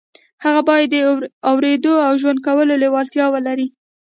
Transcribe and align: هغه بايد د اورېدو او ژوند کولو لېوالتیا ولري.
هغه 0.43 0.61
بايد 0.69 0.89
د 0.91 0.95
اورېدو 1.49 1.93
او 2.05 2.13
ژوند 2.21 2.39
کولو 2.47 2.79
لېوالتیا 2.81 3.25
ولري. 3.33 3.67